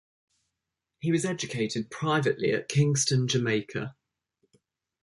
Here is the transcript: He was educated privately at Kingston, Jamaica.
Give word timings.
He 1.01 1.11
was 1.11 1.25
educated 1.25 1.91
privately 1.91 2.53
at 2.53 2.67
Kingston, 2.67 3.27
Jamaica. 3.27 3.95